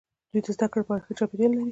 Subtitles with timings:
[0.31, 1.69] دوی د زده کړې لپاره ښه چاپیریال لري.